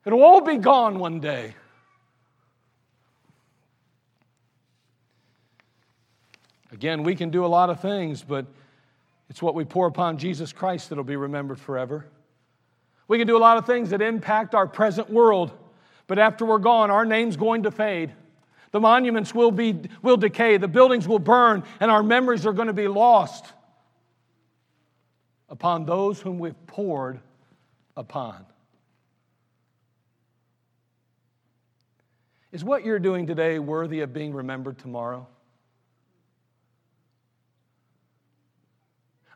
[0.06, 1.56] It'll all be gone one day.
[6.72, 8.46] Again, we can do a lot of things, but
[9.30, 12.06] it's what we pour upon Jesus Christ that'll be remembered forever.
[13.08, 15.52] We can do a lot of things that impact our present world,
[16.08, 18.14] but after we're gone, our name's going to fade.
[18.72, 22.68] The monuments will, be, will decay, the buildings will burn, and our memories are going
[22.68, 23.46] to be lost
[25.50, 27.20] upon those whom we've poured
[27.98, 28.46] upon.
[32.52, 35.28] Is what you're doing today worthy of being remembered tomorrow?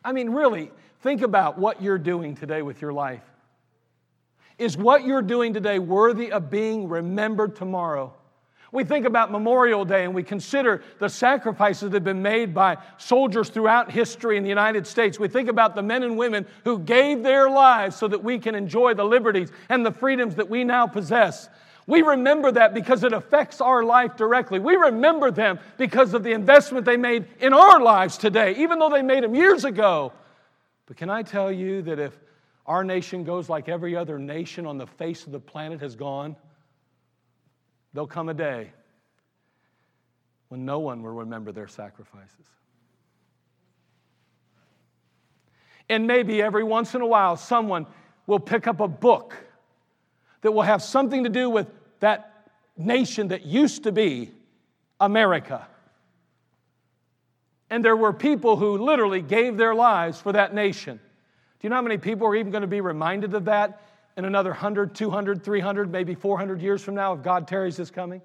[0.04, 3.24] I mean, really, think about what you're doing today with your life.
[4.58, 8.14] Is what you're doing today worthy of being remembered tomorrow?
[8.74, 12.78] We think about Memorial Day and we consider the sacrifices that have been made by
[12.98, 15.20] soldiers throughout history in the United States.
[15.20, 18.56] We think about the men and women who gave their lives so that we can
[18.56, 21.50] enjoy the liberties and the freedoms that we now possess.
[21.86, 24.60] We remember that because it affects our life directly.
[24.60, 28.90] We remember them because of the investment they made in our lives today, even though
[28.90, 30.14] they made them years ago.
[30.86, 32.18] But can I tell you that if
[32.66, 36.38] our nation goes like every other nation on the face of the planet has gone,
[37.94, 38.72] there'll come a day
[40.48, 42.48] when no one will remember their sacrifices.
[45.90, 47.88] And maybe every once in a while, someone
[48.26, 49.36] will pick up a book
[50.44, 51.68] that will have something to do with
[52.00, 54.30] that nation that used to be
[55.00, 55.68] America.
[57.70, 60.98] And there were people who literally gave their lives for that nation.
[60.98, 63.82] Do you know how many people are even going to be reminded of that
[64.16, 68.22] in another 100, 200, 300, maybe 400 years from now if God tarries his coming?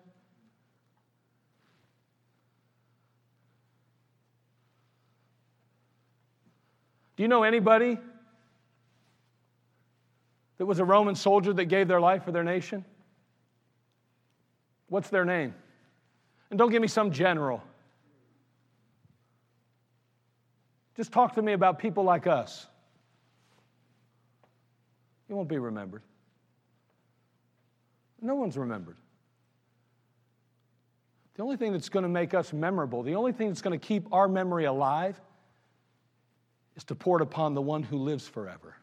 [7.16, 7.98] Do you know anybody
[10.58, 12.84] that was a Roman soldier that gave their life for their nation?
[14.88, 15.54] What's their name?
[16.50, 17.62] And don't give me some general.
[20.96, 22.66] Just talk to me about people like us.
[25.28, 26.02] You won't be remembered.
[28.20, 28.96] No one's remembered.
[31.34, 33.86] The only thing that's going to make us memorable, the only thing that's going to
[33.86, 35.20] keep our memory alive,
[36.74, 38.74] is to pour it upon the one who lives forever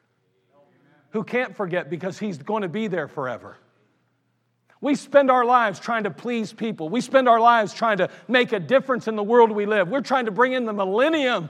[1.16, 3.58] who can't forget because he's going to be there forever.
[4.82, 6.90] We spend our lives trying to please people.
[6.90, 9.90] We spend our lives trying to make a difference in the world we live.
[9.90, 11.50] We're trying to bring in the millennium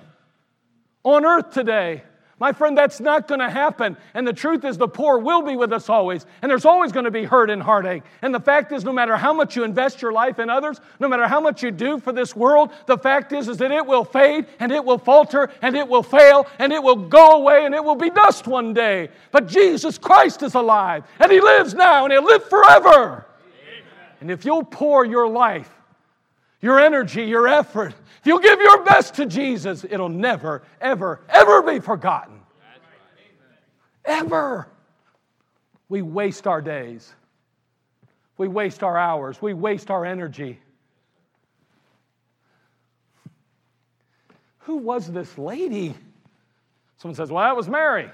[1.03, 2.03] on earth today.
[2.37, 3.95] My friend, that's not going to happen.
[4.13, 6.25] And the truth is, the poor will be with us always.
[6.41, 8.03] And there's always going to be hurt and heartache.
[8.21, 11.07] And the fact is, no matter how much you invest your life in others, no
[11.07, 14.03] matter how much you do for this world, the fact is, is that it will
[14.03, 17.73] fade and it will falter and it will fail and it will go away and
[17.73, 19.07] it will be dust one day.
[19.31, 23.25] But Jesus Christ is alive and He lives now and He'll live forever.
[23.45, 23.83] Amen.
[24.19, 25.71] And if you'll pour your life
[26.65, 27.93] your energy, your effort,
[28.25, 32.39] if you'll give your best to Jesus, it'll never, ever, ever be forgotten.
[34.03, 34.67] Ever.
[35.89, 37.13] We waste our days.
[38.39, 39.39] We waste our hours.
[39.43, 40.59] We waste our energy.
[44.61, 45.93] Who was this lady?
[46.97, 48.09] Someone says, Well, that was Mary.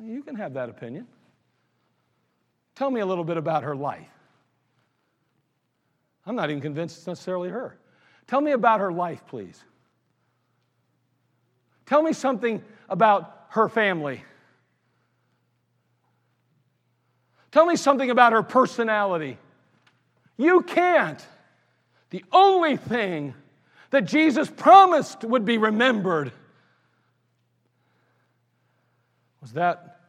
[0.00, 1.08] You can have that opinion.
[2.76, 4.06] Tell me a little bit about her life.
[6.24, 7.76] I'm not even convinced it's necessarily her.
[8.28, 9.60] Tell me about her life, please.
[11.86, 14.22] Tell me something about her family.
[17.50, 19.38] Tell me something about her personality.
[20.36, 21.24] You can't.
[22.10, 23.34] The only thing
[23.90, 26.30] that Jesus promised would be remembered
[29.40, 30.00] was that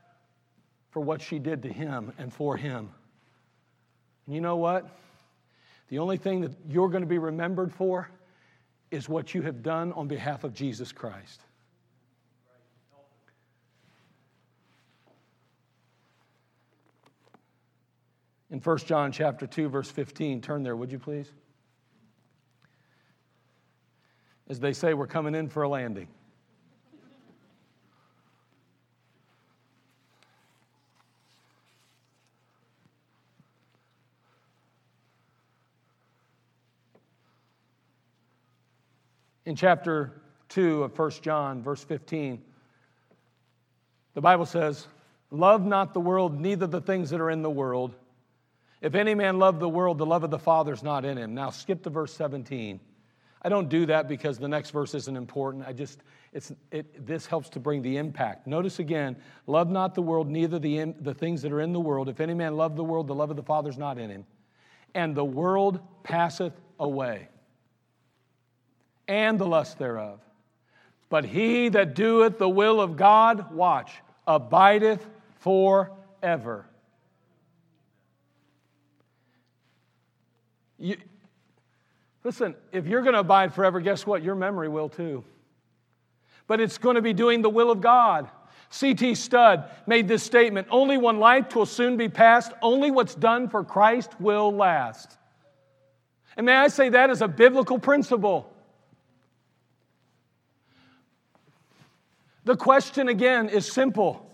[0.92, 2.90] for what she did to him and for him.
[4.26, 4.86] And you know what?
[5.90, 8.10] The only thing that you're going to be remembered for
[8.92, 11.42] is what you have done on behalf of Jesus Christ.
[18.52, 21.30] In 1 John chapter 2 verse 15, turn there would you please?
[24.48, 26.08] As they say we're coming in for a landing.
[39.50, 42.40] In chapter 2 of 1 John, verse 15,
[44.14, 44.86] the Bible says,
[45.32, 47.96] Love not the world, neither the things that are in the world.
[48.80, 51.34] If any man love the world, the love of the Father is not in him.
[51.34, 52.80] Now skip to verse 17.
[53.42, 55.66] I don't do that because the next verse isn't important.
[55.68, 58.46] I just, it's, it, this helps to bring the impact.
[58.46, 59.16] Notice again,
[59.48, 62.08] love not the world, neither the, in, the things that are in the world.
[62.08, 64.26] If any man love the world, the love of the Father is not in him.
[64.94, 67.30] And the world passeth away
[69.10, 70.22] and the lust thereof.
[71.10, 73.92] But he that doeth the will of God, watch,
[74.28, 75.06] abideth
[75.40, 76.66] forever.
[80.78, 80.96] You,
[82.24, 84.24] listen, if you're going to abide forever, guess what?
[84.24, 85.24] Your memory will too.
[86.46, 88.30] But it's going to be doing the will of God.
[88.70, 89.16] C.T.
[89.16, 93.64] Studd made this statement Only one life will soon be passed, only what's done for
[93.64, 95.18] Christ will last.
[96.38, 98.54] And may I say that is a biblical principle.
[102.50, 104.26] The question again is simple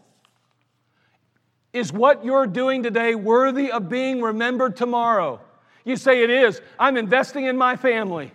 [1.74, 5.42] Is what you're doing today worthy of being remembered tomorrow?
[5.84, 6.62] You say it is.
[6.80, 8.32] I'm investing in my family.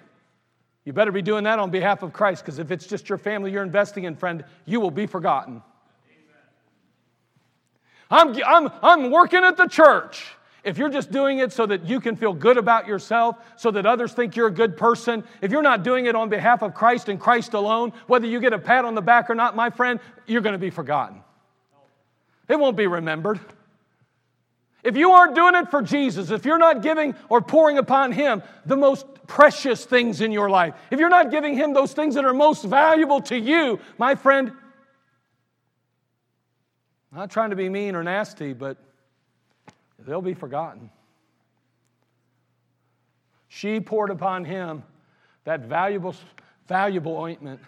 [0.85, 3.53] You better be doing that on behalf of Christ because if it's just your family
[3.53, 5.63] you're investing in, friend, you will be forgotten.
[8.11, 10.27] I'm, I'm, I'm working at the church.
[10.63, 13.87] If you're just doing it so that you can feel good about yourself, so that
[13.87, 17.09] others think you're a good person, if you're not doing it on behalf of Christ
[17.09, 20.01] and Christ alone, whether you get a pat on the back or not, my friend,
[20.27, 21.23] you're going to be forgotten.
[22.49, 23.41] It won't be remembered.
[24.83, 28.43] If you aren't doing it for Jesus, if you're not giving or pouring upon Him
[28.65, 32.25] the most precious things in your life, if you're not giving Him those things that
[32.25, 34.53] are most valuable to you, my friend,
[37.13, 38.79] not trying to be mean or nasty, but
[40.07, 40.91] they'll be forgotten.
[43.49, 44.83] She poured upon him
[45.45, 46.15] that valuable,
[46.69, 47.61] valuable ointment.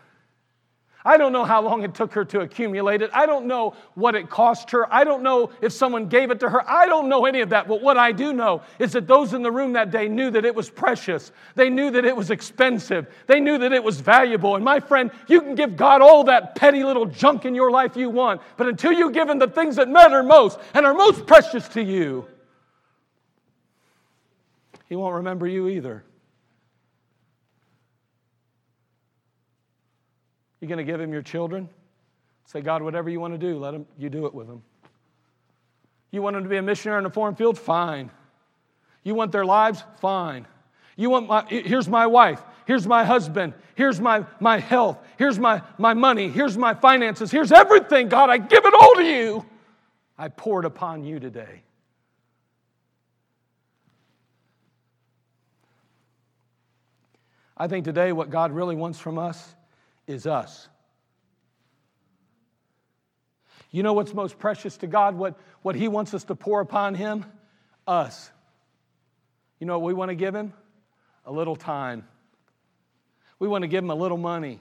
[1.04, 3.10] I don't know how long it took her to accumulate it.
[3.12, 4.92] I don't know what it cost her.
[4.92, 6.68] I don't know if someone gave it to her.
[6.68, 7.66] I don't know any of that.
[7.66, 10.44] But what I do know is that those in the room that day knew that
[10.44, 11.32] it was precious.
[11.56, 13.12] They knew that it was expensive.
[13.26, 14.54] They knew that it was valuable.
[14.54, 17.96] And my friend, you can give God all that petty little junk in your life
[17.96, 18.40] you want.
[18.56, 21.82] But until you give Him the things that matter most and are most precious to
[21.82, 22.28] you,
[24.88, 26.04] He won't remember you either.
[30.62, 31.68] You going to give him your children?
[32.44, 34.62] Say, God, whatever you want to do, let him, you do it with them.
[36.12, 37.58] You want them to be a missionary in a foreign field?
[37.58, 38.12] Fine.
[39.02, 39.82] You want their lives?
[40.00, 40.46] Fine.
[40.94, 45.62] You want my, here's my wife, here's my husband, here's my, my health, here's my,
[45.78, 48.08] my money, here's my finances, here's everything.
[48.08, 49.44] God, I give it all to you.
[50.16, 51.62] I pour it upon you today.
[57.56, 59.56] I think today what God really wants from us
[60.12, 60.68] is us.
[63.72, 65.16] You know what's most precious to God?
[65.16, 67.24] What, what He wants us to pour upon Him?
[67.86, 68.30] Us.
[69.58, 70.52] You know what we want to give Him?
[71.24, 72.06] A little time.
[73.38, 74.60] We want to give Him a little money.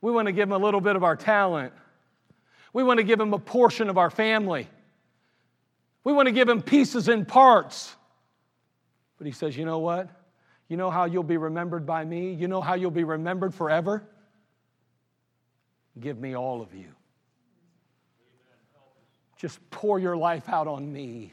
[0.00, 1.72] We want to give Him a little bit of our talent.
[2.72, 4.68] We want to give Him a portion of our family.
[6.04, 7.94] We want to give Him pieces and parts.
[9.18, 10.08] But He says, you know what?
[10.68, 12.32] You know how you'll be remembered by me?
[12.34, 14.04] You know how you'll be remembered forever?
[15.98, 16.92] Give me all of you.
[19.36, 21.32] Just pour your life out on me.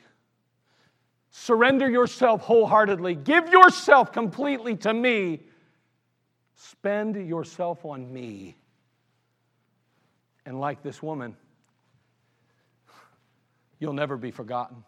[1.29, 3.15] Surrender yourself wholeheartedly.
[3.15, 5.41] Give yourself completely to me.
[6.55, 8.55] Spend yourself on me.
[10.45, 11.35] And like this woman,
[13.79, 14.83] you'll never be forgotten.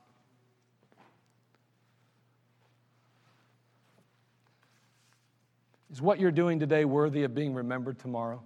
[5.92, 8.42] Is what you're doing today worthy of being remembered tomorrow?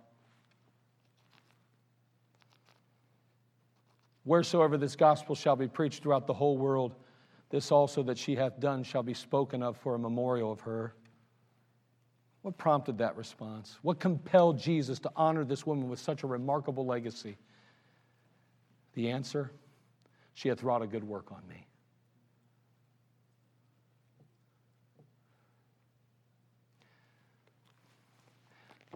[4.24, 6.96] Wheresoever this gospel shall be preached throughout the whole world,
[7.50, 10.96] this also that she hath done shall be spoken of for a memorial of her.
[12.42, 13.78] What prompted that response?
[13.82, 17.38] What compelled Jesus to honor this woman with such a remarkable legacy?
[18.96, 19.52] The answer
[20.34, 21.68] she hath wrought a good work on me.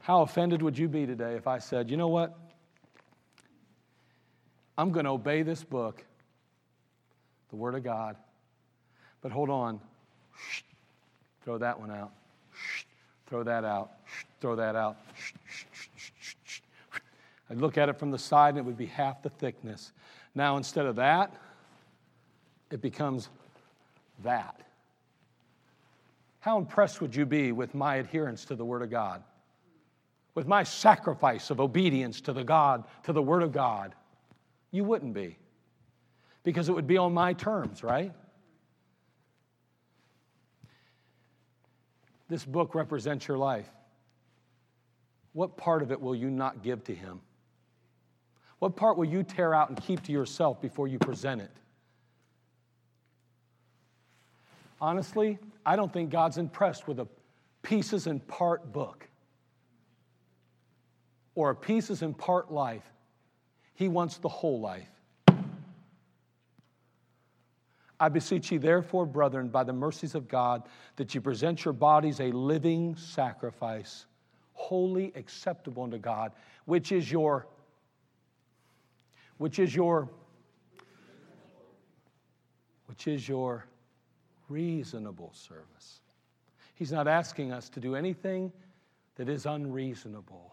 [0.02, 2.38] How offended would you be today if I said, you know what?
[4.78, 6.04] I'm going to obey this book,
[7.50, 8.16] the Word of God,
[9.22, 9.80] but hold on.
[10.50, 10.62] Shh.
[11.44, 12.12] Throw that one out.
[12.54, 12.84] Shh.
[13.28, 13.92] Throw that out.
[14.06, 14.24] Shh.
[14.40, 14.98] Throw that out.
[17.50, 19.94] I'd look at it from the side and it would be half the thickness.
[20.36, 21.34] Now, instead of that,
[22.70, 23.30] it becomes
[24.24, 24.60] that.
[26.42, 29.24] How impressed would you be with my adherence to the Word of God?
[30.38, 33.96] with my sacrifice of obedience to the God, to the Word of God?
[34.72, 35.38] You wouldn't be.
[36.43, 38.13] Because it would be on my terms, right?
[42.30, 43.70] This book represents your life.
[45.34, 47.22] What part of it will you not give to Him?
[48.59, 51.51] What part will you tear out and keep to yourself before you present it?
[54.82, 57.07] Honestly, I don't think God's impressed with a
[57.61, 59.07] pieces and part book
[61.36, 62.91] or a pieces and part life.
[63.78, 64.90] He wants the whole life.
[68.00, 70.64] I beseech you, therefore, brethren, by the mercies of God,
[70.96, 74.08] that you present your bodies a living sacrifice,
[74.54, 76.32] wholly acceptable unto God,
[76.66, 77.46] which is your,
[79.38, 80.10] which is your,
[82.88, 83.64] which is your
[84.50, 86.02] reasonable service.
[86.74, 88.52] He's not asking us to do anything
[89.18, 90.52] that is unreasonable.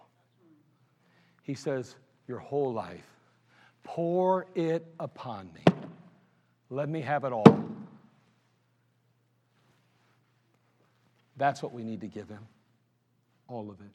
[1.42, 1.96] He says,
[2.28, 3.13] Your whole life,
[3.84, 5.62] pour it upon me.
[6.70, 7.64] Let me have it all.
[11.36, 12.46] That's what we need to give him.
[13.46, 13.92] All of it.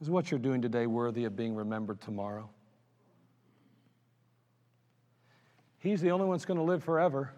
[0.00, 2.48] Is what you're doing today worthy of being remembered tomorrow?
[5.78, 7.32] He's the only one that's going to live forever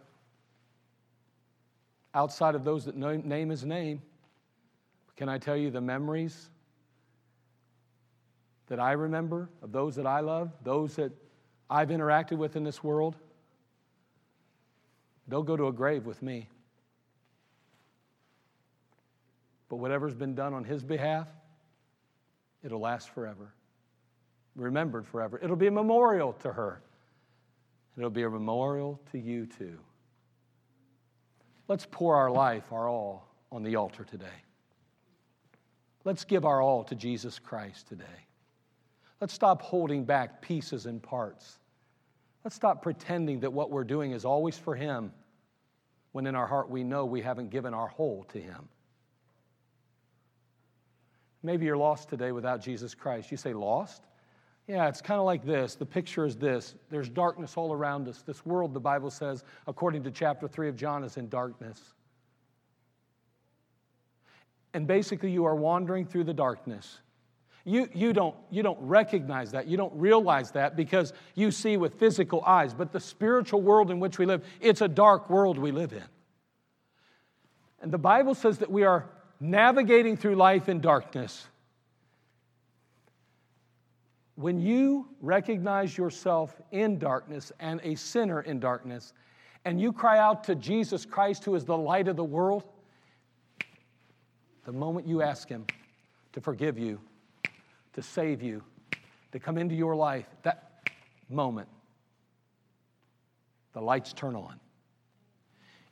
[2.14, 4.02] outside of those that name his name.
[5.16, 6.50] Can I tell you the memories
[8.68, 11.12] that I remember, of those that I love, those that
[11.68, 13.16] I've interacted with in this world,
[15.28, 16.48] they'll go to a grave with me.
[19.68, 21.28] But whatever's been done on his behalf,
[22.62, 23.54] it'll last forever,
[24.54, 25.40] remembered forever.
[25.42, 26.82] It'll be a memorial to her.
[27.96, 29.78] It'll be a memorial to you too.
[31.68, 34.26] Let's pour our life, our all, on the altar today.
[36.04, 38.26] Let's give our all to Jesus Christ today.
[39.22, 41.60] Let's stop holding back pieces and parts.
[42.42, 45.12] Let's stop pretending that what we're doing is always for Him
[46.10, 48.68] when in our heart we know we haven't given our whole to Him.
[51.40, 53.30] Maybe you're lost today without Jesus Christ.
[53.30, 54.02] You say, Lost?
[54.66, 55.76] Yeah, it's kind of like this.
[55.76, 58.22] The picture is this there's darkness all around us.
[58.22, 61.80] This world, the Bible says, according to chapter 3 of John, is in darkness.
[64.74, 66.98] And basically, you are wandering through the darkness.
[67.64, 69.68] You, you, don't, you don't recognize that.
[69.68, 72.74] You don't realize that because you see with physical eyes.
[72.74, 76.02] But the spiritual world in which we live, it's a dark world we live in.
[77.80, 79.08] And the Bible says that we are
[79.38, 81.46] navigating through life in darkness.
[84.34, 89.12] When you recognize yourself in darkness and a sinner in darkness,
[89.64, 92.64] and you cry out to Jesus Christ, who is the light of the world,
[94.64, 95.66] the moment you ask Him
[96.32, 97.00] to forgive you,
[97.94, 98.62] to save you,
[99.32, 100.88] to come into your life, that
[101.28, 101.68] moment,
[103.72, 104.58] the lights turn on.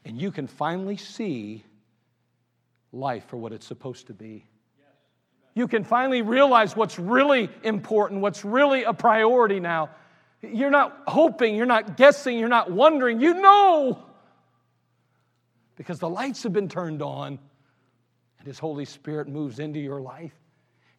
[0.04, 1.64] And you can finally see
[2.92, 4.46] life for what it's supposed to be.
[5.54, 9.90] You can finally realize what's really important, what's really a priority now.
[10.42, 13.20] You're not hoping, you're not guessing, you're not wondering.
[13.20, 14.06] You know
[15.80, 17.38] because the lights have been turned on
[18.38, 20.34] and His Holy Spirit moves into your life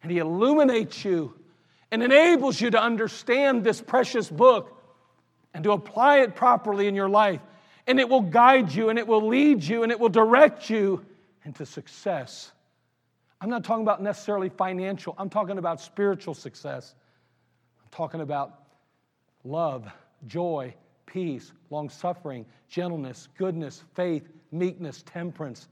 [0.02, 1.34] and He illuminates you
[1.90, 4.78] and enables you to understand this precious book
[5.54, 7.40] and to apply it properly in your life.
[7.86, 11.04] And it will guide you and it will lead you and it will direct you
[11.44, 12.52] into success.
[13.40, 16.94] I'm not talking about necessarily financial, I'm talking about spiritual success.
[17.82, 18.62] I'm talking about
[19.44, 19.90] love,
[20.26, 20.74] joy,
[21.06, 25.68] peace, long suffering, gentleness, goodness, faith, meekness, temperance.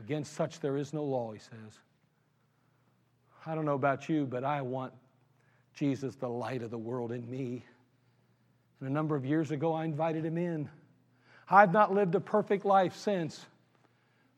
[0.00, 1.78] Against such there is no law, he says.
[3.46, 4.92] I don't know about you, but I want
[5.74, 7.64] Jesus, the light of the world, in me.
[8.80, 10.68] And a number of years ago, I invited him in.
[11.48, 13.44] I've not lived a perfect life since,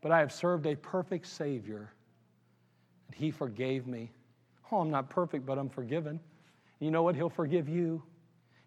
[0.01, 1.91] but I have served a perfect Savior,
[3.07, 4.11] and he forgave me.
[4.71, 6.19] Oh, I'm not perfect, but I'm forgiven.
[6.81, 7.15] You know what?
[7.15, 8.03] He'll forgive you.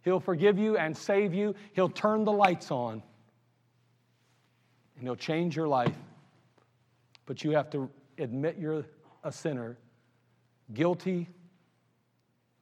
[0.04, 1.56] He'll forgive you and save you.
[1.74, 3.02] He'll turn the lights on,
[4.96, 5.96] and He'll change your life.
[7.26, 8.86] But you have to admit you're
[9.24, 9.78] a sinner,
[10.74, 11.28] guilty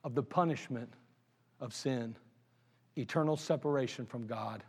[0.04, 0.94] of the punishment
[1.60, 2.16] of sin,
[2.96, 4.64] eternal separation from God.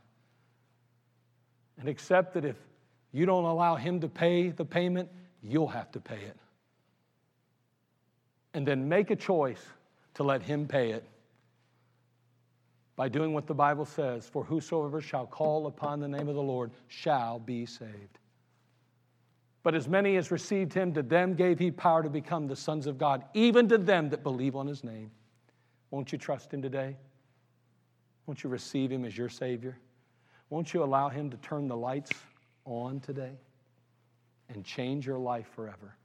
[1.78, 2.56] And accept that if
[3.12, 5.10] you don't allow Him to pay the payment,
[5.42, 6.36] you'll have to pay it.
[8.54, 9.62] And then make a choice
[10.14, 11.04] to let Him pay it
[12.96, 16.42] by doing what the Bible says For whosoever shall call upon the name of the
[16.42, 18.18] Lord shall be saved.
[19.66, 22.86] But as many as received him, to them gave he power to become the sons
[22.86, 25.10] of God, even to them that believe on his name.
[25.90, 26.96] Won't you trust him today?
[28.26, 29.76] Won't you receive him as your Savior?
[30.50, 32.12] Won't you allow him to turn the lights
[32.64, 33.32] on today
[34.50, 35.96] and change your life forever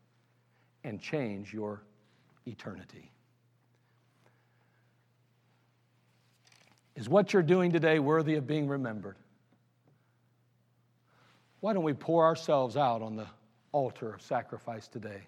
[0.83, 1.83] and change your
[2.47, 3.11] eternity?
[6.95, 9.17] Is what you're doing today worthy of being remembered?
[11.59, 13.27] Why don't we pour ourselves out on the
[13.71, 15.21] altar of sacrifice today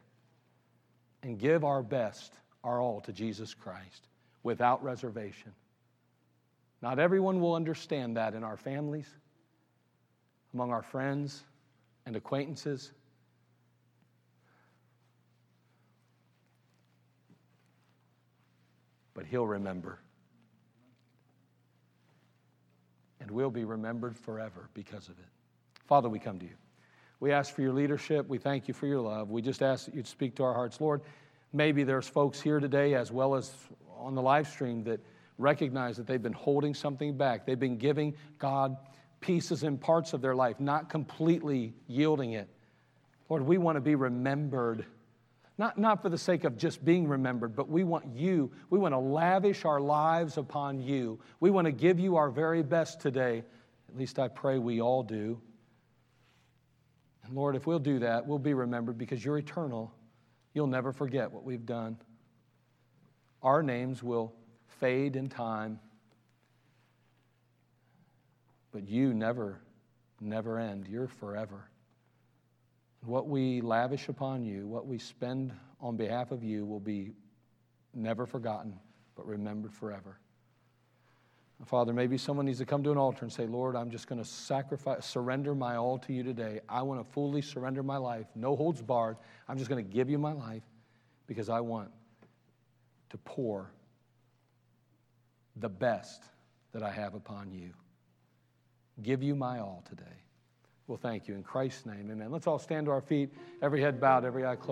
[1.22, 2.34] and give our best,
[2.64, 4.08] our all to Jesus Christ
[4.44, 5.54] without reservation?
[6.82, 9.08] Not everyone will understand that in our families,
[10.54, 11.44] among our friends
[12.06, 12.92] and acquaintances.
[19.14, 20.00] But He'll remember.
[23.24, 25.26] and we'll be remembered forever because of it.
[25.88, 26.63] Father, we come to you.
[27.24, 28.28] We ask for your leadership.
[28.28, 29.30] We thank you for your love.
[29.30, 30.82] We just ask that you'd speak to our hearts.
[30.82, 31.04] Lord,
[31.54, 33.50] maybe there's folks here today as well as
[33.98, 35.00] on the live stream that
[35.38, 37.46] recognize that they've been holding something back.
[37.46, 38.76] They've been giving God
[39.22, 42.50] pieces and parts of their life, not completely yielding it.
[43.30, 44.86] Lord, we want to be remembered
[45.58, 48.52] not, not for the sake of just being remembered, but we want you.
[48.70, 51.22] We want to lavish our lives upon you.
[51.40, 53.44] We want to give you our very best today.
[53.88, 55.40] At least I pray we all do.
[57.24, 59.94] And Lord, if we'll do that, we'll be remembered because you're eternal.
[60.54, 61.98] You'll never forget what we've done.
[63.42, 64.34] Our names will
[64.80, 65.80] fade in time,
[68.72, 69.60] but you never,
[70.22, 70.88] never end.
[70.88, 71.70] You're forever.
[73.06, 75.52] What we lavish upon you, what we spend
[75.82, 77.12] on behalf of you, will be
[77.94, 78.80] never forgotten,
[79.16, 80.20] but remembered forever.
[81.68, 84.22] Father, maybe someone needs to come to an altar and say, Lord, I'm just going
[84.22, 86.60] to sacrifice, surrender my all to you today.
[86.68, 89.18] I want to fully surrender my life, no holds barred.
[89.48, 90.64] I'm just going to give you my life
[91.28, 91.90] because I want
[93.10, 93.72] to pour
[95.58, 96.24] the best
[96.74, 97.70] that I have upon you.
[99.02, 100.04] Give you my all today.
[100.88, 101.36] Well, thank you.
[101.36, 102.30] In Christ's name, amen.
[102.30, 103.30] Let's all stand to our feet,
[103.62, 104.72] every head bowed, every eye closed.